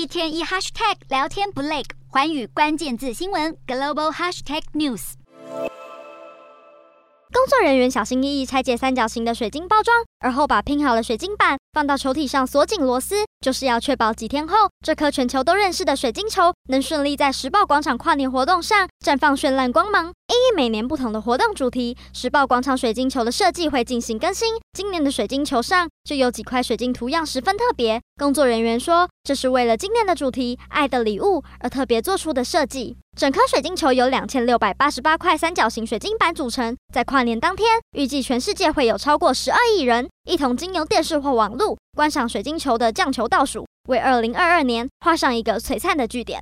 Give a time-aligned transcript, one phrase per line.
[0.00, 5.12] 一天一 hashtag 聊天不累，环宇关键字新闻 global hashtag news。
[7.30, 20.12] 工作人员小心翼翼拆解三角形的水晶包装，而后把拼好的水晶板放到球体上，锁紧螺丝，就是要确保几天后，这颗全球都认识的水晶球能顺利在时报广场跨年活动上绽放绚烂光芒。
[20.28, 24.54] 因每年不同的活动主题，时报广场水晶球的设计会进行更新。
[24.72, 28.00] 今年的水晶球上就有几块水晶图样十分特别。
[28.18, 32.96] 工作人员说，这是为了今年的主题“爱的礼物”而特别做出的设计。
[33.16, 36.76] 整颗水晶球由两千六百八十八块三角形水晶板组成。
[36.92, 46.38] 在跨年当天，预计全世界会有超过十二亿人一同经由电视或网络观赏水晶球的降球倒数，为二零二二年画上一个璀璨的句点。